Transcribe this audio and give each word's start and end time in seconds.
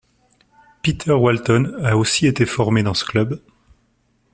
Peter 0.81 1.11
Walton 1.11 1.77
a 1.83 1.95
aussi 1.95 2.25
été 2.25 2.47
formé 2.47 2.81
dans 2.81 2.95
ce 2.95 3.05
club. 3.05 3.39